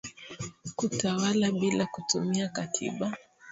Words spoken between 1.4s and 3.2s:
bila kutumia katiba